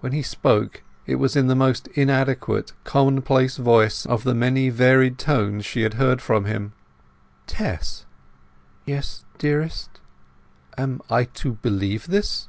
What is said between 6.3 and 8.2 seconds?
him. "Tess!"